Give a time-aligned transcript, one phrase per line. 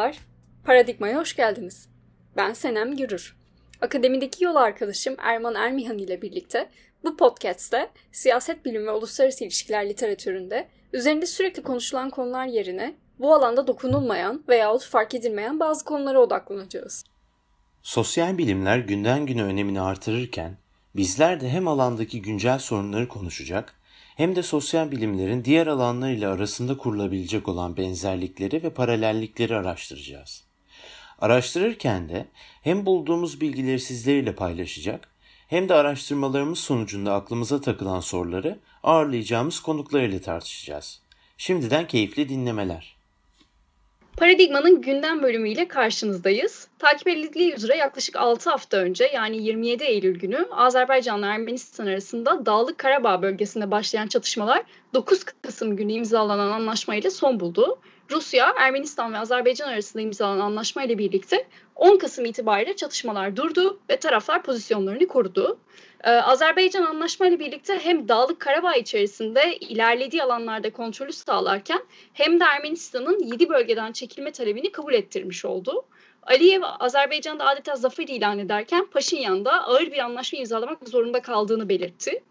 [0.00, 0.26] Merhabalar.
[0.64, 1.88] Paradigma'ya hoş geldiniz.
[2.36, 3.36] Ben Senem Gürür.
[3.80, 6.68] Akademideki yol arkadaşım Erman Ermihan ile birlikte
[7.04, 13.66] bu podcast'te siyaset bilimi ve uluslararası ilişkiler literatüründe üzerinde sürekli konuşulan konular yerine bu alanda
[13.66, 17.04] dokunulmayan veyahut fark edilmeyen bazı konulara odaklanacağız.
[17.82, 20.56] Sosyal bilimler günden güne önemini artırırken
[20.96, 23.79] bizler de hem alandaki güncel sorunları konuşacak
[24.20, 30.44] hem de sosyal bilimlerin diğer alanlarıyla arasında kurulabilecek olan benzerlikleri ve paralellikleri araştıracağız.
[31.18, 32.26] Araştırırken de
[32.62, 35.08] hem bulduğumuz bilgileri sizlerle paylaşacak
[35.48, 41.02] hem de araştırmalarımız sonucunda aklımıza takılan soruları ağırlayacağımız konuklar ile tartışacağız.
[41.36, 42.99] Şimdiden keyifli dinlemeler.
[44.20, 46.68] Paradigma'nın gündem bölümüyle karşınızdayız.
[46.78, 52.46] Takip edildiği üzere yaklaşık 6 hafta önce yani 27 Eylül günü Azerbaycan ile Ermenistan arasında
[52.46, 54.62] Dağlık Karabağ bölgesinde başlayan çatışmalar
[54.94, 57.78] 9 Kasım günü imzalanan anlaşmayla son buldu.
[58.10, 61.46] Rusya, Ermenistan ve Azerbaycan arasında imzalanan anlaşma ile birlikte
[61.76, 65.58] 10 Kasım itibariyle çatışmalar durdu ve taraflar pozisyonlarını korudu.
[66.04, 72.44] Ee, Azerbaycan anlaşma ile birlikte hem Dağlık Karabağ içerisinde ilerlediği alanlarda kontrolü sağlarken hem de
[72.44, 75.84] Ermenistan'ın 7 bölgeden çekilme talebini kabul ettirmiş oldu.
[76.22, 82.22] Aliyev Azerbaycan'da adeta zafer ilan ederken Paşinyan'da ağır bir anlaşma imzalamak zorunda kaldığını belirtti.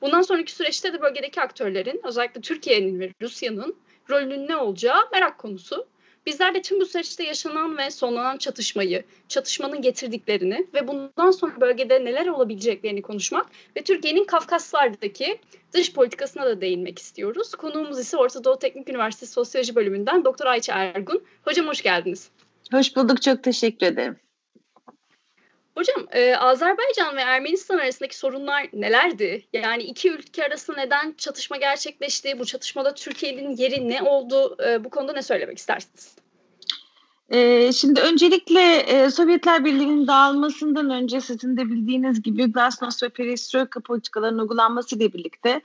[0.00, 3.76] Bundan sonraki süreçte de bölgedeki aktörlerin özellikle Türkiye'nin ve Rusya'nın
[4.10, 5.86] rolünün ne olacağı merak konusu.
[6.26, 12.04] Bizler de tüm bu süreçte yaşanan ve sonlanan çatışmayı, çatışmanın getirdiklerini ve bundan sonra bölgede
[12.04, 13.46] neler olabileceklerini konuşmak
[13.76, 15.38] ve Türkiye'nin Kafkaslardaki
[15.72, 17.54] dış politikasına da değinmek istiyoruz.
[17.54, 21.22] Konuğumuz ise Orta Doğu Teknik Üniversitesi Sosyoloji Bölümünden Doktor Ayça Ergun.
[21.44, 22.30] Hocam hoş geldiniz.
[22.72, 24.16] Hoş bulduk, çok teşekkür ederim.
[25.76, 29.46] Hocam e, Azerbaycan ve Ermenistan arasındaki sorunlar nelerdi?
[29.52, 32.38] Yani iki ülke arasında neden çatışma gerçekleşti?
[32.38, 34.56] Bu çatışmada Türkiye'nin yeri ne oldu?
[34.66, 36.16] E, bu konuda ne söylemek istersiniz?
[37.30, 43.80] E, şimdi öncelikle e, Sovyetler Birliği'nin dağılmasından önce sizin de bildiğiniz gibi Glasnost ve Perestroika
[43.80, 45.60] politikalarının uygulanmasıyla birlikte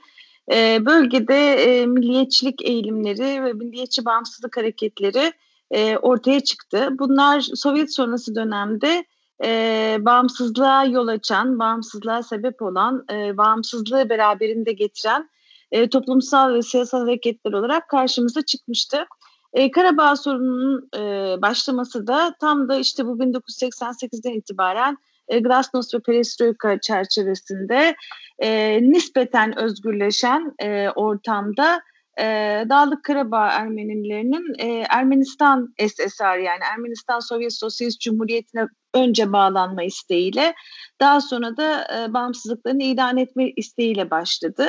[0.52, 5.32] e, bölgede e, milliyetçilik eğilimleri ve milliyetçi bağımsızlık hareketleri
[5.70, 6.88] e, ortaya çıktı.
[6.90, 9.04] Bunlar Sovyet sonrası dönemde
[9.44, 15.30] e, bağımsızlığa yol açan, bağımsızlığa sebep olan, e, bağımsızlığı beraberinde getiren
[15.72, 19.04] e, toplumsal ve siyasal hareketler olarak karşımıza çıkmıştı.
[19.52, 21.02] E, Karabağ sorununun e,
[21.42, 24.98] başlaması da tam da işte bu 1988'den itibaren
[25.28, 27.94] e, Glasnost ve Perestroika çerçevesinde
[28.38, 31.82] e, nispeten özgürleşen e, ortamda
[32.18, 32.24] e,
[32.68, 40.54] Dağlık Karabağ Ermenilerinin e, Ermenistan SSR yani Ermenistan Sovyet Sosyalist Cumhuriyeti'ne önce bağlanma isteğiyle
[41.00, 44.68] daha sonra da e, bağımsızlıklarını ilan etme isteğiyle başladı.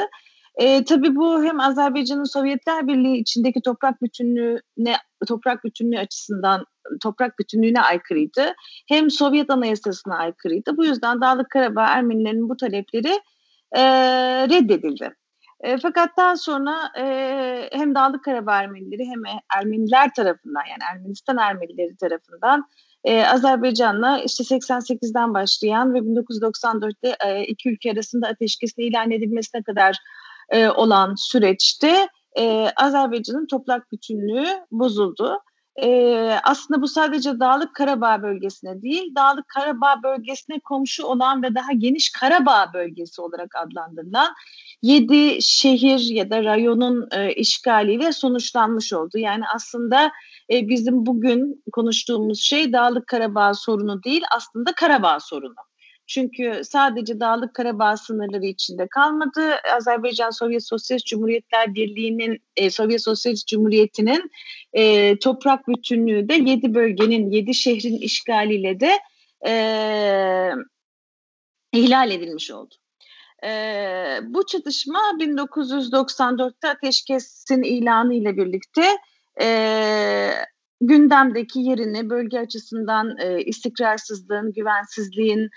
[0.56, 4.96] E, tabii bu hem Azerbaycan'ın Sovyetler Birliği içindeki toprak bütünlüğüne
[5.28, 6.66] toprak bütünlüğü açısından
[7.04, 8.54] toprak bütünlüğüne aykırıydı.
[8.90, 10.78] Hem Sovyet Anayasası'na aykırıydı.
[10.78, 13.20] Bu yüzden Dağlık Karabağ Ermenilerinin bu talepleri
[13.72, 13.84] e,
[14.50, 15.16] reddedildi.
[15.64, 19.22] E, fakat daha sonra e, hem Dağlık Karabağ Ermenileri hem
[19.58, 22.66] Ermeniler tarafından yani Ermenistan Ermenileri tarafından
[23.04, 29.98] e, Azerbaycan'la işte 88'den başlayan ve 1994'te e, iki ülke arasında ateşkesin ilan edilmesine kadar
[30.50, 32.08] e, olan süreçte
[32.38, 35.40] e, Azerbaycan'ın toprak bütünlüğü bozuldu.
[35.82, 35.90] E,
[36.44, 42.12] aslında bu sadece Dağlık Karabağ bölgesine değil, Dağlık Karabağ bölgesine komşu olan ve daha geniş
[42.12, 44.34] Karabağ bölgesi olarak adlandırılan
[44.82, 49.18] 7 şehir ya da rayonun e, işgaliyle sonuçlanmış oldu.
[49.18, 50.12] Yani aslında
[50.52, 55.56] e, bizim bugün konuştuğumuz şey Dağlık Karabağ sorunu değil, aslında Karabağ sorunu.
[56.08, 59.56] Çünkü sadece Dağlık Karabağ sınırları içinde kalmadı.
[59.76, 64.32] Azerbaycan Sovyet Sosyalist Cumhuriyetler Birliği'nin, e, Sovyet Sosyalist Cumhuriyeti'nin
[64.74, 69.00] e, toprak bütünlüğü de 7 bölgenin, 7 şehrin işgaliyle de
[69.48, 69.54] e,
[71.74, 72.76] ihlal edilmiş oldu.
[73.44, 73.50] E,
[74.24, 78.84] bu çatışma 1994'te ateşkesin ilanı ile birlikte
[79.42, 80.30] e,
[80.82, 85.50] gündemdeki yerini bölge açısından e, istikrarsızlığın, güvensizliğin,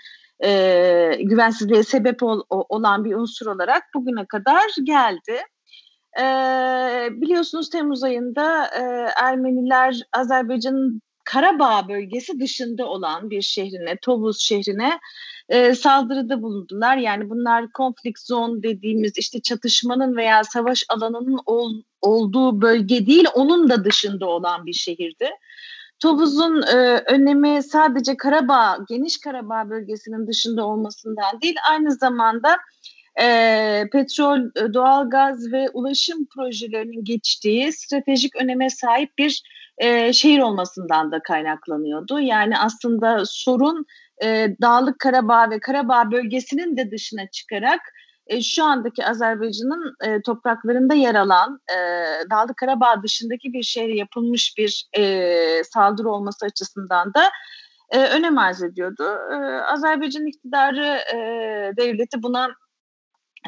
[0.43, 5.37] e, güvensizliğe sebep ol, olan bir unsur olarak bugüne kadar geldi.
[6.19, 6.23] E,
[7.11, 8.81] biliyorsunuz Temmuz ayında e,
[9.23, 14.99] Ermeniler Azerbaycan'ın Karabağ bölgesi dışında olan bir şehrine, Tovuz şehrine
[15.49, 16.97] e, saldırıda bulundular.
[16.97, 23.69] Yani bunlar konflikt zone dediğimiz işte çatışmanın veya savaş alanının ol, olduğu bölge değil, onun
[23.69, 25.29] da dışında olan bir şehirdi.
[25.99, 32.57] Tovuz'un e, önemi sadece Karabağ, geniş Karabağ bölgesinin dışında olmasından değil, aynı zamanda
[33.21, 33.25] e,
[33.91, 39.41] petrol, e, doğalgaz ve ulaşım projelerinin geçtiği stratejik öneme sahip bir
[39.77, 42.19] e, şehir olmasından da kaynaklanıyordu.
[42.19, 43.85] Yani aslında sorun
[44.23, 47.81] e, Dağlık Karabağ ve Karabağ bölgesinin de dışına çıkarak
[48.29, 51.77] e, şu andaki Azerbaycan'ın e, topraklarında yer alan e,
[52.31, 57.29] Dağlık Karabağ dışındaki bir şehre yapılmış bir e, saldırı olması açısından da
[57.89, 59.03] e, önem arz ediyordu.
[59.31, 61.17] E, Azerbaycan iktidarı e,
[61.77, 62.49] devleti buna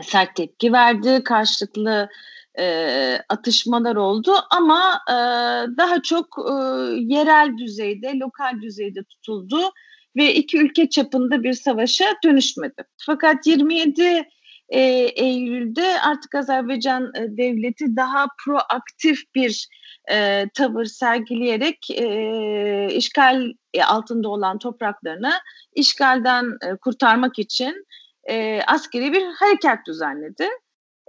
[0.01, 1.23] sert tepki verdi.
[1.23, 2.09] Karşılıklı
[2.59, 5.13] e, atışmalar oldu ama e,
[5.77, 6.53] daha çok e,
[6.95, 9.59] yerel düzeyde, lokal düzeyde tutuldu
[10.15, 12.83] ve iki ülke çapında bir savaşa dönüşmedi.
[13.05, 14.29] Fakat 27
[14.69, 14.81] e,
[15.15, 19.67] Eylül'de artık Azerbaycan e, devleti daha proaktif bir
[20.11, 25.33] e, tavır sergileyerek e, işgal altında olan topraklarını
[25.75, 27.85] işgalden e, kurtarmak için
[28.29, 30.49] e, askeri bir harekat düzenledi.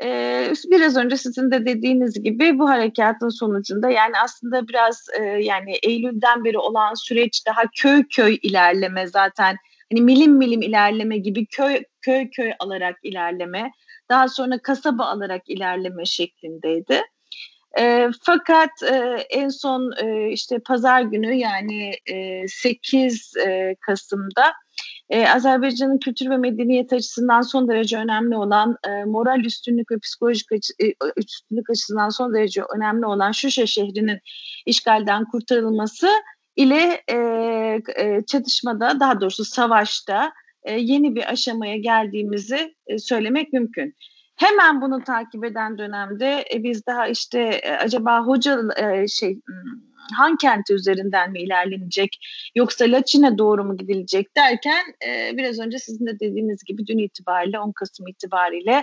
[0.03, 5.75] Ee, biraz önce sizin de dediğiniz gibi bu harekatın sonucunda yani aslında biraz e, yani
[5.83, 9.57] Eylül'den beri olan süreç daha köy köy ilerleme zaten
[9.93, 13.73] hani milim milim ilerleme gibi köy köy köy alarak ilerleme
[14.09, 17.03] daha sonra kasaba alarak ilerleme şeklindeydi.
[17.79, 18.97] E, fakat e,
[19.31, 24.53] en son e, işte pazar günü yani e, 8 e, Kasım'da
[25.11, 30.53] ee, Azerbaycan'ın kültür ve medeniyet açısından son derece önemli olan e, moral üstünlük ve psikolojik
[30.53, 34.19] açı, e, üstünlük açısından son derece önemli olan Şuşa şehrinin
[34.67, 36.09] işgalden kurtarılması
[36.61, 37.17] ile e,
[37.97, 43.95] e, çatışmada daha doğrusu savaşta e, yeni bir aşamaya geldiğimizi e, söylemek mümkün.
[44.37, 49.91] Hemen bunu takip eden dönemde e, biz daha işte e, acaba hoca e, şey hmm,
[50.17, 52.19] Han kenti üzerinden mi ilerlenecek
[52.55, 57.59] yoksa Laçin'e doğru mu gidilecek derken e, biraz önce sizin de dediğiniz gibi dün itibariyle
[57.59, 58.83] 10 Kasım itibariyle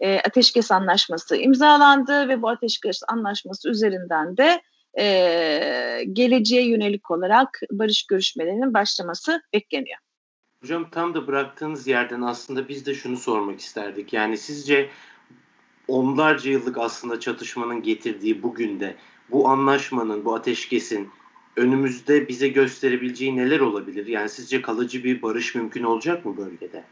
[0.00, 4.62] e, ateşkes anlaşması imzalandı ve bu ateşkes anlaşması üzerinden de
[4.98, 9.98] e, geleceğe yönelik olarak barış görüşmelerinin başlaması bekleniyor.
[10.62, 14.12] Hocam tam da bıraktığınız yerden aslında biz de şunu sormak isterdik.
[14.12, 14.90] Yani sizce
[15.88, 18.96] onlarca yıllık aslında çatışmanın getirdiği bugün de
[19.30, 21.08] bu anlaşmanın, bu ateşkesin
[21.56, 24.06] önümüzde bize gösterebileceği neler olabilir?
[24.06, 26.84] Yani sizce kalıcı bir barış mümkün olacak mı bölgede?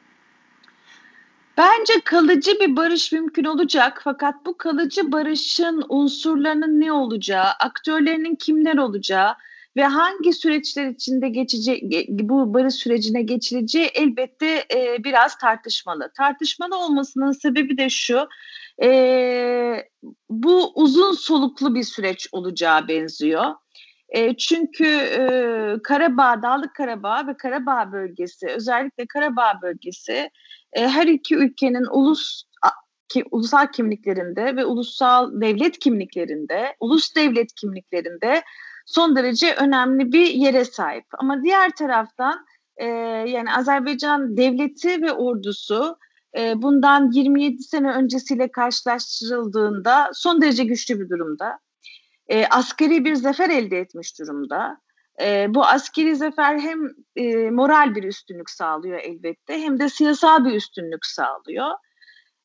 [1.61, 8.77] Bence kalıcı bir barış mümkün olacak fakat bu kalıcı barışın unsurlarının ne olacağı, aktörlerinin kimler
[8.77, 9.35] olacağı
[9.77, 16.13] ve hangi süreçler içinde geçecek bu barış sürecine geçileceği elbette e, biraz tartışmalı.
[16.17, 18.29] Tartışmalı olmasının sebebi de şu,
[18.83, 19.87] e,
[20.31, 23.55] bu uzun soluklu bir süreç olacağı benziyor.
[24.09, 25.23] E, çünkü e,
[25.85, 30.31] Karabağ, Dağlık Karabağ ve Karabağ bölgesi, özellikle Karabağ bölgesi
[30.73, 32.45] e, her iki ülkenin ulus
[33.09, 38.43] ki, ulusal kimliklerinde ve ulusal devlet kimliklerinde, ulus devlet kimliklerinde
[38.87, 41.05] son derece önemli bir yere sahip.
[41.19, 42.47] Ama diğer taraftan
[42.77, 42.87] e,
[43.27, 45.97] yani Azerbaycan devleti ve ordusu
[46.39, 51.59] e, bundan 27 sene öncesiyle karşılaştırıldığında son derece güçlü bir durumda.
[52.29, 54.81] E, askeri bir zafer elde etmiş durumda.
[55.21, 56.79] E, bu askeri zafer hem
[57.17, 61.71] e, moral bir üstünlük sağlıyor elbette hem de siyasal bir üstünlük sağlıyor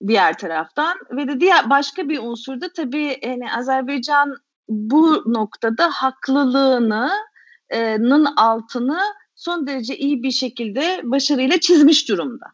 [0.08, 4.36] diğer taraftan ve de diğer başka bir unsur da tabii yani Azerbaycan
[4.70, 7.12] bu noktada haklılığını
[7.74, 7.98] e,
[8.38, 9.00] altını
[9.36, 12.46] son derece iyi bir şekilde başarıyla çizmiş durumda.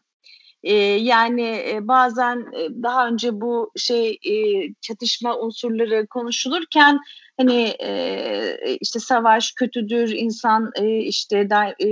[0.62, 4.34] E, yani e, bazen e, daha önce bu şey e,
[4.80, 6.98] çatışma unsurları konuşulurken
[7.42, 11.88] hani e, işte savaş kötüdür, insan e, işte da, e,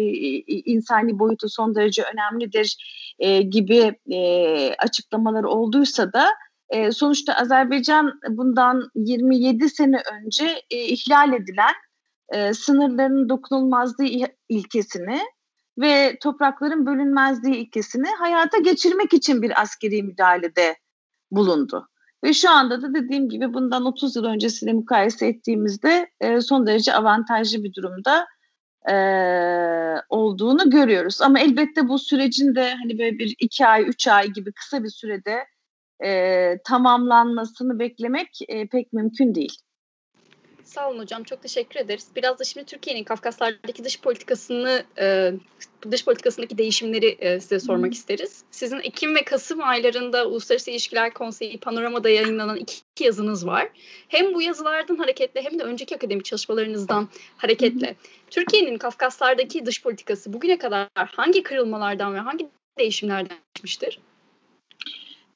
[0.47, 2.77] insani boyutu son derece önemlidir
[3.19, 6.29] e, gibi e, açıklamalar olduysa da
[6.69, 11.75] e, sonuçta Azerbaycan bundan 27 sene önce e, ihlal edilen
[12.33, 15.21] e, sınırların dokunulmazlığı ilkesini
[15.79, 20.77] ve toprakların bölünmezliği ilkesini hayata geçirmek için bir askeri müdahalede
[21.31, 21.90] bulundu.
[22.25, 26.95] Ve şu anda da dediğim gibi bundan 30 yıl öncesiyle mukayese ettiğimizde e, son derece
[26.95, 28.27] avantajlı bir durumda
[28.91, 28.95] e,
[30.09, 31.23] olduğunu görüyoruz.
[31.23, 34.89] Ama elbette bu sürecin de hani böyle bir iki ay, üç ay gibi kısa bir
[34.89, 35.45] sürede
[36.05, 39.57] e, tamamlanmasını beklemek e, pek mümkün değil.
[40.71, 41.25] Sağ olun hocam.
[41.25, 42.09] Çok teşekkür ederiz.
[42.17, 45.33] Biraz da şimdi Türkiye'nin Kafkaslardaki dış politikasını, e,
[45.91, 47.93] dış politikasındaki değişimleri e, size sormak hmm.
[47.93, 48.45] isteriz.
[48.51, 53.69] Sizin Ekim ve Kasım aylarında Uluslararası İlişkiler Konseyi Panorama'da yayınlanan iki, iki yazınız var.
[54.09, 57.97] Hem bu yazılardan hareketle hem de önceki akademik çalışmalarınızdan hareketle hmm.
[58.31, 62.49] Türkiye'nin Kafkaslardaki dış politikası bugüne kadar hangi kırılmalardan ve hangi
[62.79, 63.99] değişimlerden geçmiştir?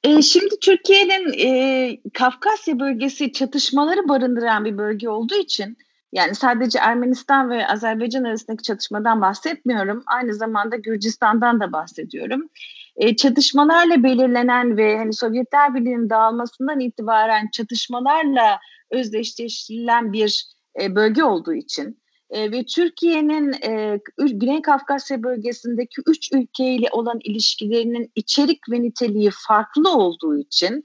[0.04, 5.76] E, şimdi Türkiye'nin e, Kafkasya bölgesi çatışmaları barındıran bir bölge olduğu için
[6.12, 10.02] Yani sadece Ermenistan ve Azerbaycan arasındaki çatışmadan bahsetmiyorum.
[10.06, 12.48] Aynı zamanda Gürcistan'dan da bahsediyorum.
[12.96, 20.44] E, çatışmalarla belirlenen ve hani Sovyetler Birliği'nin dağılmasından itibaren çatışmalarla özdeşleştirilen bir
[20.80, 28.12] e, bölge olduğu için e, ve Türkiye'nin e, Güney Kafkasya bölgesindeki üç ülkeyle olan ilişkilerinin
[28.14, 30.84] içerik ve niteliği farklı olduğu için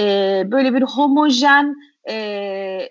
[0.00, 0.02] e,
[0.46, 1.74] böyle bir homojen
[2.08, 2.16] e,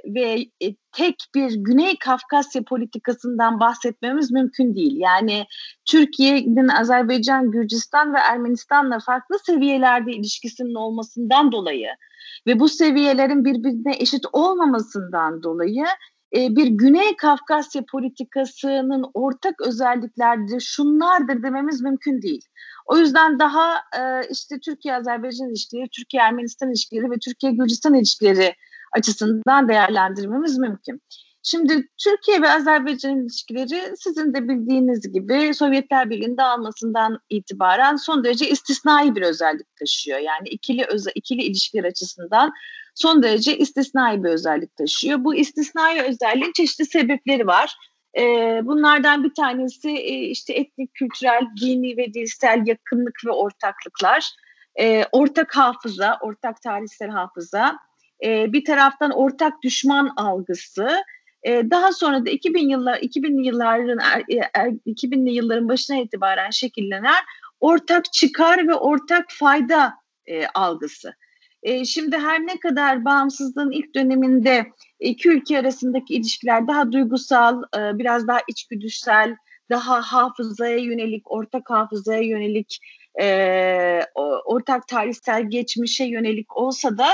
[0.06, 4.98] ve e, tek bir Güney Kafkasya politikasından bahsetmemiz mümkün değil.
[4.98, 5.46] Yani
[5.86, 11.90] Türkiye'nin Azerbaycan, Gürcistan ve Ermenistan'la farklı seviyelerde ilişkisinin olmasından dolayı
[12.48, 15.86] ve bu seviyelerin birbirine eşit olmamasından dolayı
[16.34, 22.42] bir Güney Kafkasya politikasının ortak özellikleri şunlardır dememiz mümkün değil.
[22.86, 23.82] O yüzden daha
[24.32, 28.56] işte Türkiye-Azerbaycan ilişkileri, Türkiye-Ermenistan ilişkileri ve Türkiye-Gürcistan ilişkileri
[28.98, 31.02] açısından değerlendirmemiz mümkün.
[31.44, 38.50] Şimdi Türkiye ve Azerbaycan ilişkileri sizin de bildiğiniz gibi Sovyetler Birliği'nin dağılmasından itibaren son derece
[38.50, 40.20] istisnai bir özellik taşıyor.
[40.20, 42.52] Yani ikili özel, ikili ilişkiler açısından
[42.98, 45.24] son derece istisnai bir özellik taşıyor.
[45.24, 47.76] Bu istisnai özelliğin çeşitli sebepleri var.
[48.18, 54.30] Ee, bunlardan bir tanesi e, işte etnik, kültürel, dini ve dilsel yakınlık ve ortaklıklar.
[54.80, 57.78] Ee, ortak hafıza, ortak tarihsel hafıza.
[58.24, 60.90] Ee, bir taraftan ortak düşman algısı.
[61.48, 63.98] Daha sonra da 2000 yıllar 2000'li yılların
[64.88, 67.24] 2000'li er, yılların başına itibaren şekillenen
[67.60, 69.94] ortak çıkar ve ortak fayda
[70.26, 71.14] e, algısı.
[71.68, 74.66] E, şimdi her ne kadar bağımsızlığın ilk döneminde
[75.00, 79.36] iki ülke arasındaki ilişkiler daha duygusal, e, biraz daha içgüdüsel,
[79.70, 82.80] daha hafızaya yönelik, ortak hafızaya yönelik,
[83.22, 84.02] e,
[84.46, 87.08] ortak tarihsel geçmişe yönelik olsa da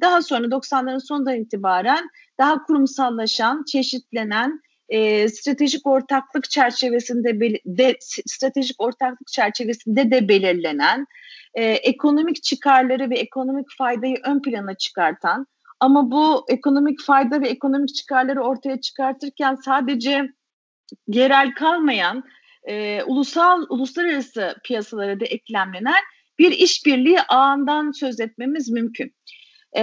[0.00, 2.08] daha sonra 90'ların sonundan itibaren
[2.38, 7.96] daha kurumsallaşan, çeşitlenen, e, stratejik ortaklık çerçevesinde de,
[8.26, 11.06] stratejik ortaklık çerçevesinde de belirlenen
[11.56, 15.46] e, ekonomik çıkarları ve ekonomik faydayı ön plana çıkartan
[15.80, 20.32] ama bu ekonomik fayda ve ekonomik çıkarları ortaya çıkartırken sadece
[21.08, 22.24] yerel kalmayan
[22.64, 26.02] e, ulusal uluslararası piyasalara da eklemlenen
[26.38, 29.14] bir işbirliği ağından söz etmemiz mümkün.
[29.76, 29.82] E,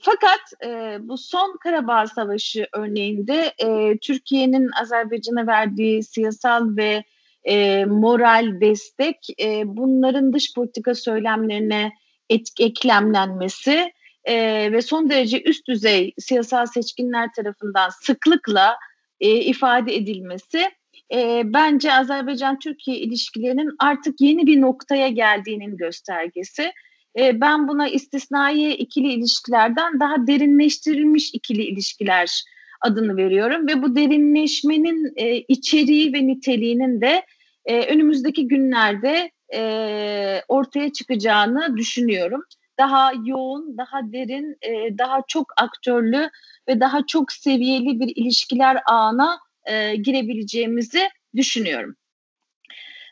[0.00, 7.04] fakat e, bu son Karabağ Savaşı örneğinde e, Türkiye'nin Azerbaycan'a verdiği siyasal ve
[7.48, 11.92] e, moral destek e, bunların dış politika söylemlerine
[12.30, 13.92] etki, eklemlenmesi
[14.24, 14.36] e,
[14.72, 18.76] ve son derece üst düzey siyasal seçkinler tarafından sıklıkla
[19.20, 20.70] e, ifade edilmesi
[21.14, 26.72] e, bence Azerbaycan-Türkiye ilişkilerinin artık yeni bir noktaya geldiğinin göstergesi.
[27.18, 32.42] E, ben buna istisnai ikili ilişkilerden daha derinleştirilmiş ikili ilişkiler
[32.80, 37.22] adını veriyorum ve bu derinleşmenin e, içeriği ve niteliğinin de
[37.68, 42.42] e, önümüzdeki günlerde e, ortaya çıkacağını düşünüyorum.
[42.78, 46.30] Daha yoğun, daha derin, e, daha çok aktörlü
[46.68, 51.96] ve daha çok seviyeli bir ilişkiler ağına e, girebileceğimizi düşünüyorum.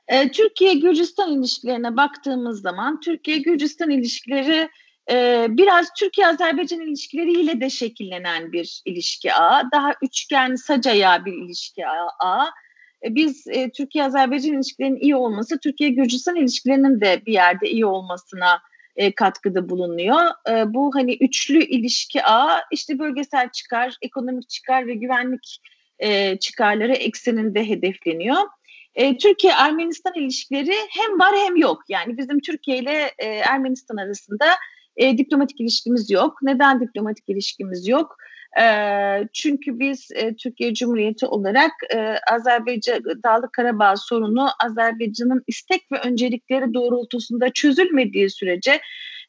[0.08, 4.68] E, Türkiye-Gürcistan ilişkilerine baktığımız zaman Türkiye-Gürcistan ilişkileri
[5.10, 9.62] e, biraz Türkiye-Azerbaycan ilişkileriyle de şekillenen bir ilişki ağı.
[9.72, 11.86] Daha üçgen, sacaya bir ilişki
[12.20, 12.50] ağı.
[13.04, 18.60] E, biz e, Türkiye-Azerbaycan ilişkilerinin iyi olması, Türkiye-Gürcistan ilişkilerinin de bir yerde iyi olmasına
[18.96, 20.20] e, katkıda bulunuyor.
[20.50, 25.60] E, bu hani üçlü ilişki ağı işte bölgesel çıkar, ekonomik çıkar ve güvenlik
[25.98, 28.42] e, çıkarları ekseninde hedefleniyor.
[28.94, 31.82] E, Türkiye-Ermenistan ilişkileri hem var hem yok.
[31.88, 34.46] Yani bizim Türkiye ile e, Ermenistan arasında
[34.96, 36.38] e, diplomatik ilişkimiz yok.
[36.42, 38.16] Neden diplomatik ilişkimiz yok?
[39.32, 46.74] Çünkü biz e, Türkiye Cumhuriyeti olarak e, Azerbaycan Dağlık Karabağ sorunu Azerbaycan'ın istek ve öncelikleri
[46.74, 48.80] doğrultusunda çözülmediği sürece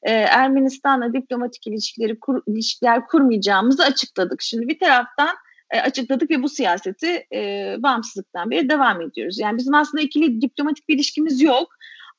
[0.03, 4.41] e, Ermenistan'la diplomatik ilişkileri kur, ilişkiler kurmayacağımızı açıkladık.
[4.41, 5.35] Şimdi bir taraftan
[5.83, 7.25] açıkladık ve bu siyaseti
[7.83, 9.39] bağımsızlıktan beri devam ediyoruz.
[9.39, 11.67] Yani bizim aslında ikili diplomatik bir ilişkimiz yok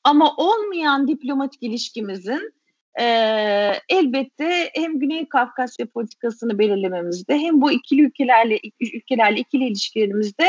[0.03, 2.53] ama olmayan diplomatik ilişkimizin
[2.99, 3.05] e,
[3.89, 10.47] elbette hem Güney Kafkasya politikasını belirlememizde hem bu ikili ülkelerle ülkelerle ikili ilişkilerimizde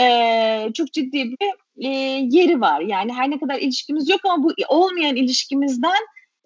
[0.00, 1.48] e, çok ciddi bir
[1.84, 1.88] e,
[2.30, 2.80] yeri var.
[2.80, 6.00] Yani her ne kadar ilişkimiz yok ama bu olmayan ilişkimizden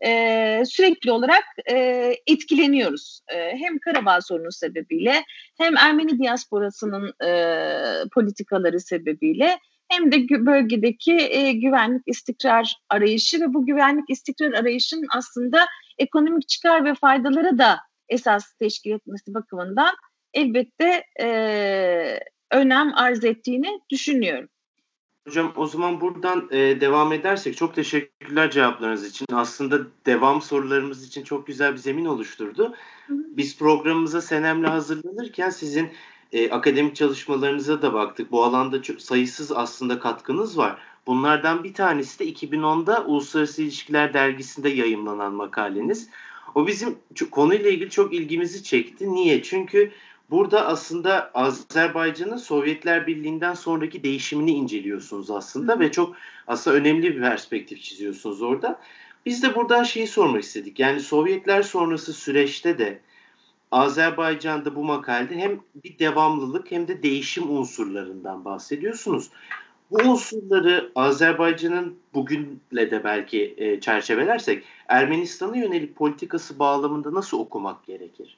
[0.04, 3.20] e, sürekli olarak e, etkileniyoruz.
[3.28, 5.24] E, hem Karabağ sorunu sebebiyle
[5.58, 7.30] hem Ermeni diasporasının e,
[8.14, 15.66] politikaları sebebiyle hem de bölgedeki e, güvenlik istikrar arayışı ve bu güvenlik istikrar arayışının aslında
[15.98, 17.78] ekonomik çıkar ve faydaları da
[18.08, 19.94] esas teşkil etmesi bakımından
[20.34, 24.48] elbette e, önem arz ettiğini düşünüyorum.
[25.26, 29.26] Hocam o zaman buradan e, devam edersek çok teşekkürler cevaplarınız için.
[29.32, 32.74] Aslında devam sorularımız için çok güzel bir zemin oluşturdu.
[33.08, 35.90] Biz programımıza Senem'le hazırlanırken sizin
[36.32, 38.32] e, akademik çalışmalarınıza da baktık.
[38.32, 40.78] Bu alanda çok, sayısız aslında katkınız var.
[41.06, 46.08] Bunlardan bir tanesi de 2010'da Uluslararası İlişkiler Dergisi'nde yayımlanan makaleniz.
[46.54, 46.98] O bizim
[47.30, 49.12] konuyla ilgili çok ilgimizi çekti.
[49.12, 49.42] Niye?
[49.42, 49.92] Çünkü
[50.30, 56.16] Burada aslında Azerbaycan'ın Sovyetler Birliği'nden sonraki değişimini inceliyorsunuz aslında ve çok
[56.46, 58.80] aslında önemli bir perspektif çiziyorsunuz orada.
[59.26, 60.78] Biz de buradan şeyi sormak istedik.
[60.78, 63.00] Yani Sovyetler sonrası süreçte de
[63.72, 69.30] Azerbaycan'da bu makalede hem bir devamlılık hem de değişim unsurlarından bahsediyorsunuz.
[69.90, 78.36] Bu unsurları Azerbaycan'ın bugünle de belki e, çerçevelersek Ermenistan'a yönelik politikası bağlamında nasıl okumak gerekir?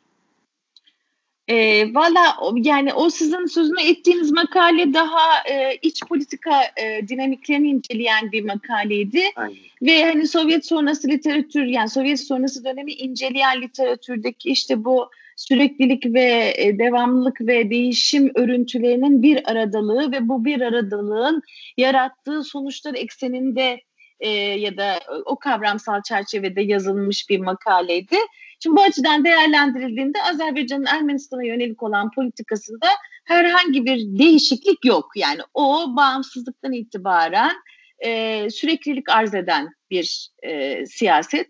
[1.51, 8.33] E, Valla yani o sizin sözünü ettiğiniz makale daha e, iç politika e, dinamiklerini inceleyen
[8.33, 9.23] bir makaleydi.
[9.37, 9.57] Aynen.
[9.83, 16.55] Ve hani Sovyet sonrası literatür yani Sovyet sonrası dönemi inceleyen literatürdeki işte bu süreklilik ve
[16.57, 21.43] e, devamlılık ve değişim örüntülerinin bir aradalığı ve bu bir aradalığın
[21.77, 23.81] yarattığı sonuçlar ekseninde
[24.21, 28.17] e, ya da o kavramsal çerçevede yazılmış bir makaleydi.
[28.63, 32.87] Şimdi bu açıdan değerlendirildiğinde Azerbaycan'ın Ermenistan'a yönelik olan politikasında
[33.25, 35.11] herhangi bir değişiklik yok.
[35.17, 37.53] Yani o bağımsızlıktan itibaren
[37.99, 41.47] e, süreklilik arz eden bir e, siyaset.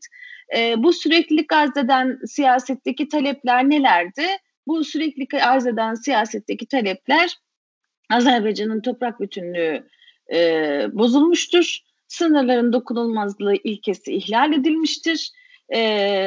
[0.57, 4.27] E, bu süreklilik arz eden siyasetteki talepler nelerdi?
[4.67, 7.37] Bu süreklilik arz eden siyasetteki talepler
[8.11, 9.87] Azerbaycan'ın toprak bütünlüğü
[10.33, 10.39] e,
[10.93, 11.79] bozulmuştur.
[12.09, 15.31] Sınırların dokunulmazlığı ilkesi ihlal edilmiştir
[15.75, 15.79] e,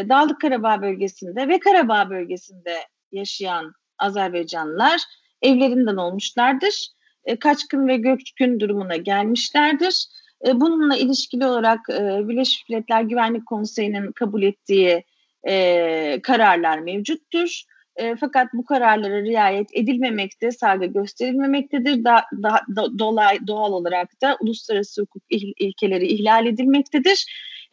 [0.09, 2.77] Dağlık Karabağ bölgesinde ve Karabağ bölgesinde
[3.11, 5.01] yaşayan Azerbaycanlılar
[5.41, 6.87] evlerinden olmuşlardır.
[7.25, 10.05] E, kaçkın ve göçkün durumuna gelmişlerdir.
[10.47, 15.03] E, bununla ilişkili olarak e, Birleşmiş Milletler Güvenlik Konseyi'nin kabul ettiği
[15.47, 17.63] e, kararlar mevcuttur.
[17.95, 22.03] E, fakat bu kararlara riayet edilmemekte, saygı gösterilmemektedir.
[22.03, 27.25] Da, da, da, dolay, doğal olarak da uluslararası hukuk il, ilkeleri ihlal edilmektedir.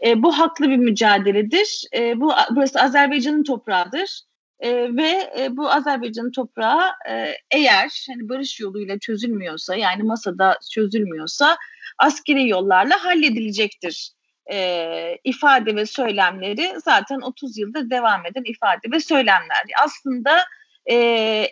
[0.07, 1.85] E, bu haklı bir mücadeledir.
[1.95, 4.21] E, bu burası Azerbaycan'ın toprağıdır.
[4.61, 11.57] E, ve e, bu Azerbaycan'ın toprağı e, eğer hani barış yoluyla çözülmüyorsa yani masada çözülmüyorsa
[11.99, 14.13] askeri yollarla halledilecektir
[14.53, 19.65] e, ifade ve söylemleri zaten 30 yıldır devam eden ifade ve söylemler.
[19.85, 20.45] Aslında
[20.91, 20.97] e,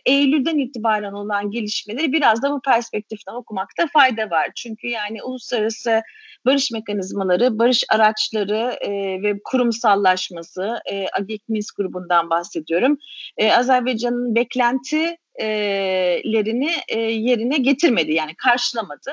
[0.06, 4.48] Eylül'den itibaren olan gelişmeleri biraz da bu perspektiften okumakta fayda var.
[4.54, 6.02] Çünkü yani uluslararası
[6.46, 8.90] barış mekanizmaları, barış araçları e,
[9.22, 12.98] ve kurumsallaşması, e, Agek Minsk grubundan bahsediyorum.
[13.36, 19.10] E, Azerbaycan'ın beklentilerini e, yerine getirmedi yani karşılamadı.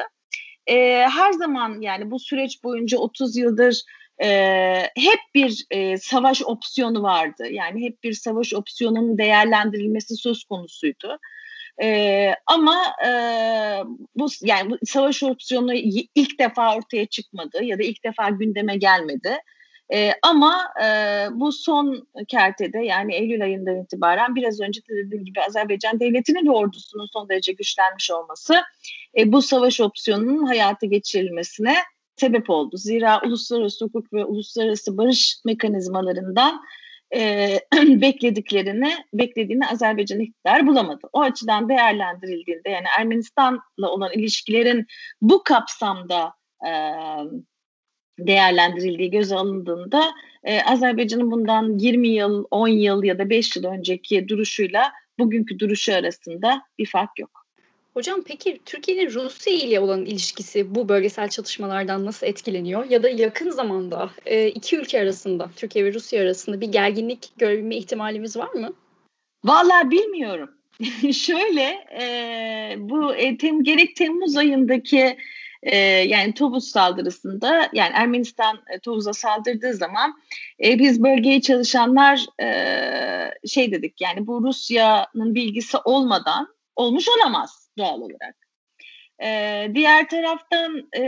[0.68, 3.82] E, her zaman yani bu süreç boyunca 30 yıldır
[4.23, 4.30] e,
[4.97, 7.47] hep bir e, savaş opsiyonu vardı.
[7.51, 11.19] Yani hep bir savaş opsiyonunun değerlendirilmesi söz konusuydu.
[11.82, 13.10] E, ama e,
[14.15, 15.73] bu yani bu savaş opsiyonu
[16.15, 19.38] ilk defa ortaya çıkmadı ya da ilk defa gündeme gelmedi.
[19.93, 20.88] E, ama e,
[21.32, 26.51] bu son kertede yani Eylül ayından itibaren biraz önce de dediğim gibi Azerbaycan devletinin ve
[26.51, 28.63] ordusunun son derece güçlenmiş olması
[29.17, 31.75] e, bu savaş opsiyonunun hayata geçirilmesine
[32.17, 32.78] sebep oldu.
[32.78, 36.62] Zira uluslararası hukuk ve uluslararası barış mekanizmalarından
[37.15, 41.08] e, beklediklerini, beklediğini Azerbaycan iktidar bulamadı.
[41.13, 44.86] O açıdan değerlendirildiğinde yani Ermenistan'la olan ilişkilerin
[45.21, 46.34] bu kapsamda
[46.67, 46.71] e,
[48.19, 50.12] değerlendirildiği göze alındığında
[50.43, 55.95] e, Azerbaycan'ın bundan 20 yıl, 10 yıl ya da 5 yıl önceki duruşuyla bugünkü duruşu
[55.95, 57.45] arasında bir fark yok.
[57.96, 62.86] Hocam peki Türkiye'nin Rusya ile olan ilişkisi bu bölgesel çatışmalardan nasıl etkileniyor?
[62.86, 67.76] Ya da yakın zamanda e, iki ülke arasında, Türkiye ve Rusya arasında bir gerginlik görebilme
[67.76, 68.74] ihtimalimiz var mı?
[69.44, 70.50] Vallahi bilmiyorum.
[71.14, 71.64] Şöyle
[72.02, 75.18] e, bu e, tem, gerek Temmuz ayındaki
[75.64, 80.14] e, yani Tovuz saldırısında yani Ermenistan e, Tovuz'a saldırdığı zaman
[80.64, 88.02] e, biz bölgeye çalışanlar e, şey dedik yani bu Rusya'nın bilgisi olmadan olmuş olamaz doğal
[88.02, 88.36] olarak.
[89.24, 91.04] Ee, diğer taraftan e,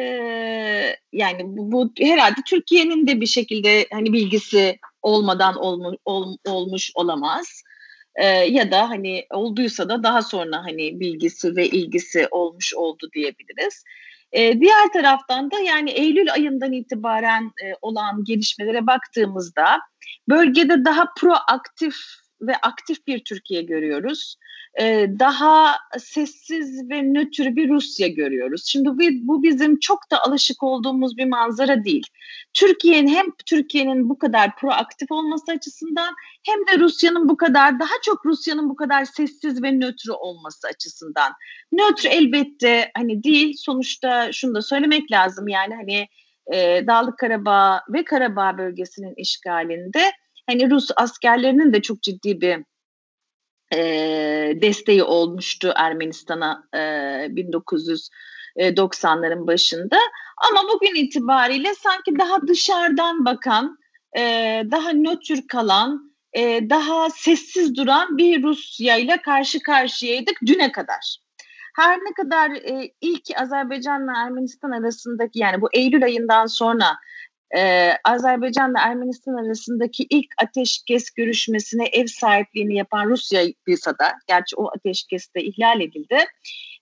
[1.14, 7.64] yani bu, bu herhalde Türkiye'nin de bir şekilde hani bilgisi olmadan olmu, ol, olmuş olamaz.
[8.16, 13.84] Ee, ya da hani olduysa da daha sonra hani bilgisi ve ilgisi olmuş oldu diyebiliriz.
[14.32, 19.80] Ee, diğer taraftan da yani Eylül ayından itibaren e, olan gelişmelere baktığımızda
[20.30, 21.96] bölgede daha proaktif
[22.42, 24.36] ve aktif bir Türkiye görüyoruz.
[24.80, 28.66] Ee, daha sessiz ve nötr bir Rusya görüyoruz.
[28.66, 32.08] Şimdi bu, bu bizim çok da alışık olduğumuz bir manzara değil.
[32.54, 36.14] Türkiye'nin hem Türkiye'nin bu kadar proaktif olması açısından
[36.46, 41.34] hem de Rusya'nın bu kadar daha çok Rusya'nın bu kadar sessiz ve nötr olması açısından.
[41.72, 46.08] Nötr elbette hani değil sonuçta şunu da söylemek lazım yani hani
[46.54, 50.12] e, Dağlık Karabağ ve Karabağ bölgesinin işgalinde
[50.48, 52.64] hani Rus askerlerinin de çok ciddi bir
[53.74, 53.80] e,
[54.62, 59.98] desteği olmuştu Ermenistan'a e, 1990'ların başında.
[60.50, 63.78] Ama bugün itibariyle sanki daha dışarıdan bakan,
[64.18, 64.22] e,
[64.72, 71.18] daha nötr kalan, e, daha sessiz duran bir Rusya ile karşı karşıyaydık düne kadar.
[71.76, 76.98] Her ne kadar e, ilk Azerbaycan'la Ermenistan arasındaki yani bu Eylül ayından sonra
[77.58, 83.44] e, Azerbaycan ve Ermenistan arasındaki ilk ateşkes görüşmesine ev sahipliğini yapan Rusya
[84.00, 86.18] da, gerçi o ateşkes de ihlal edildi.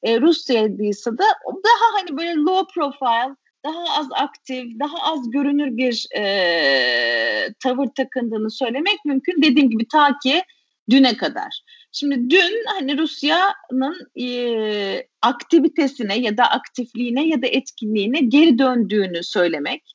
[0.04, 1.24] E, Rusya'dıysa da
[1.64, 8.52] daha hani böyle low profile, daha az aktif, daha az görünür bir e, tavır takındığını
[8.52, 9.42] söylemek mümkün.
[9.42, 10.44] Dediğim gibi ta ki
[10.90, 11.62] düne kadar.
[11.92, 19.95] Şimdi dün hani Rusya'nın e, aktivitesine ya da aktifliğine ya da etkinliğine geri döndüğünü söylemek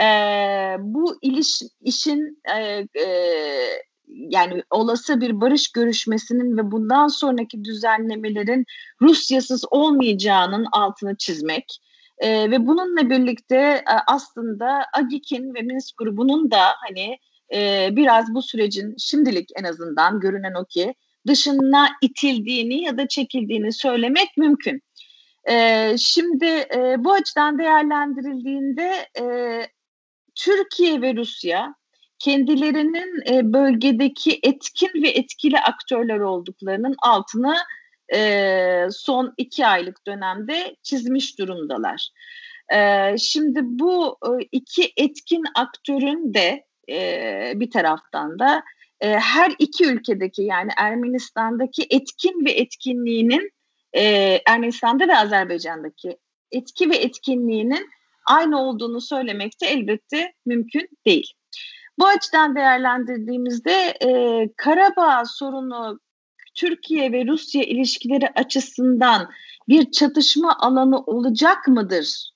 [0.00, 0.06] e,
[0.78, 3.06] bu iliş, işin e, e,
[4.08, 8.64] yani olası bir barış görüşmesinin ve bundan sonraki düzenlemelerin
[9.02, 11.78] Rusyasız olmayacağının altını çizmek
[12.18, 17.18] e, ve bununla birlikte e, aslında AGİK'in ve Minsk grubunun da hani
[17.54, 20.94] e, biraz bu sürecin şimdilik en azından görünen o ki
[21.26, 24.82] dışına itildiğini ya da çekildiğini söylemek mümkün.
[25.50, 29.24] E, şimdi e, bu açıdan değerlendirildiğinde e,
[30.44, 31.74] Türkiye ve Rusya
[32.18, 37.56] kendilerinin e, bölgedeki etkin ve etkili aktörler olduklarının altını
[38.14, 42.08] e, son iki aylık dönemde çizmiş durumdalar.
[42.74, 48.62] E, şimdi bu e, iki etkin aktörün de e, bir taraftan da
[49.00, 53.50] e, her iki ülkedeki yani Ermenistan'daki etkin ve etkinliğinin
[53.92, 54.02] e,
[54.46, 56.16] Ermenistan'da ve Azerbaycan'daki
[56.52, 57.90] etki ve etkinliğinin
[58.26, 61.32] aynı olduğunu söylemek de elbette mümkün değil.
[61.98, 64.08] Bu açıdan değerlendirdiğimizde e,
[64.56, 66.00] Karabağ sorunu
[66.54, 69.30] Türkiye ve Rusya ilişkileri açısından
[69.68, 72.32] bir çatışma alanı olacak mıdır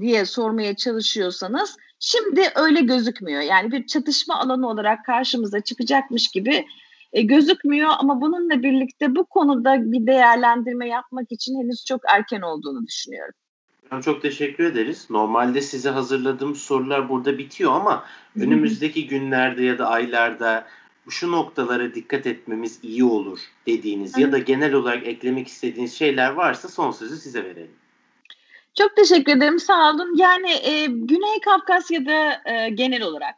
[0.00, 3.42] diye sormaya çalışıyorsanız şimdi öyle gözükmüyor.
[3.42, 6.66] Yani bir çatışma alanı olarak karşımıza çıkacakmış gibi
[7.12, 12.86] e, gözükmüyor ama bununla birlikte bu konuda bir değerlendirme yapmak için henüz çok erken olduğunu
[12.86, 13.34] düşünüyorum.
[14.00, 15.06] Çok teşekkür ederiz.
[15.10, 18.04] Normalde size hazırladığım sorular burada bitiyor ama
[18.36, 20.66] önümüzdeki günlerde ya da aylarda
[21.08, 26.68] şu noktalara dikkat etmemiz iyi olur dediğiniz ya da genel olarak eklemek istediğiniz şeyler varsa
[26.68, 27.76] son sözü size verelim.
[28.78, 29.58] Çok teşekkür ederim.
[29.58, 30.16] Sağ olun.
[30.16, 33.34] Yani e, Güney Kafkasya'da e, genel olarak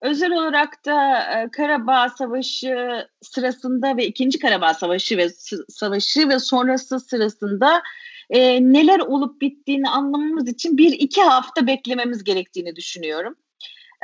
[0.00, 5.28] özel olarak da e, Karabağ Savaşı sırasında ve ikinci Karabağ Savaşı ve
[5.68, 7.82] Savaşı ve sonrası sırasında
[8.30, 13.36] e, neler olup bittiğini anlamamız için bir iki hafta beklememiz gerektiğini düşünüyorum.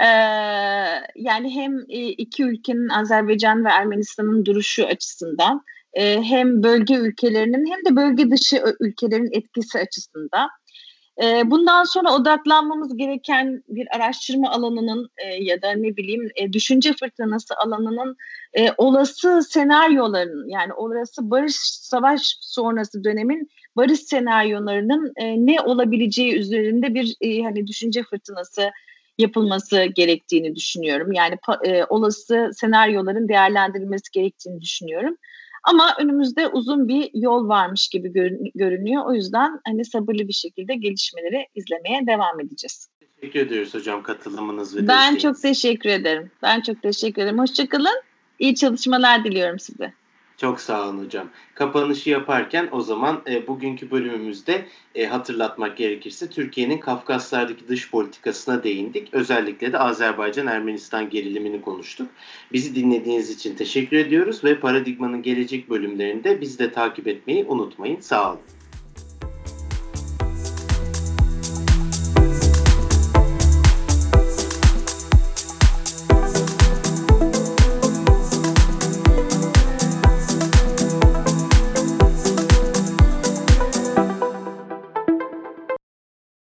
[0.00, 0.04] Ee,
[1.16, 5.62] yani hem e, iki ülkenin Azerbaycan ve Ermenistan'ın duruşu açısından
[5.94, 10.48] e, hem bölge ülkelerinin hem de bölge dışı ülkelerin etkisi açısından
[11.22, 16.92] e, bundan sonra odaklanmamız gereken bir araştırma alanının e, ya da ne bileyim e, düşünce
[16.92, 18.16] fırtınası alanının
[18.54, 26.94] e, olası senaryoların yani olası barış savaş sonrası dönemin barış senaryolarının e, ne olabileceği üzerinde
[26.94, 28.70] bir e, hani düşünce fırtınası
[29.18, 31.12] yapılması gerektiğini düşünüyorum.
[31.12, 35.16] Yani e, olası senaryoların değerlendirilmesi gerektiğini düşünüyorum.
[35.64, 38.12] Ama önümüzde uzun bir yol varmış gibi
[38.54, 39.04] görünüyor.
[39.06, 42.88] O yüzden hani sabırlı bir şekilde gelişmeleri izlemeye devam edeceğiz.
[43.20, 46.30] Teşekkür ediyoruz hocam katılımınız ve Ben çok teşekkür ederim.
[46.42, 47.38] Ben çok teşekkür ederim.
[47.38, 48.02] Hoşçakalın.
[48.38, 49.92] İyi çalışmalar diliyorum size.
[50.40, 51.29] Çok sağ olun hocam.
[51.55, 59.09] Kapanışı yaparken o zaman e, bugünkü bölümümüzde e, hatırlatmak gerekirse Türkiye'nin Kafkaslardaki dış politikasına değindik.
[59.12, 62.09] Özellikle de Azerbaycan-Ermenistan gerilimini konuştuk.
[62.53, 68.00] Bizi dinlediğiniz için teşekkür ediyoruz ve Paradigma'nın gelecek bölümlerinde bizi de takip etmeyi unutmayın.
[68.00, 68.40] Sağ olun.